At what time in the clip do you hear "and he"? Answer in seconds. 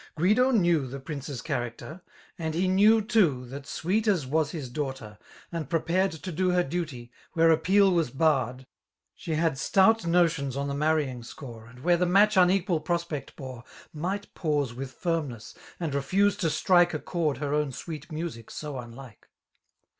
2.35-2.67